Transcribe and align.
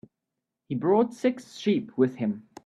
He 0.67 0.73
brought 0.73 1.13
six 1.13 1.57
sheep 1.59 1.95
with 1.95 2.15
him. 2.15 2.49